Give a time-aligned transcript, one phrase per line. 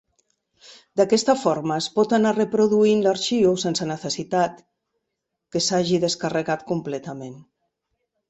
[0.99, 4.65] D'aquesta forma es pot anar reproduint l'arxiu sense necessitat
[5.55, 7.37] que s'hagi descarregat completament.